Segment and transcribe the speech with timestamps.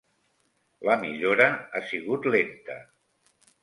[0.89, 1.49] La millora
[1.81, 2.83] ha sigut lenta.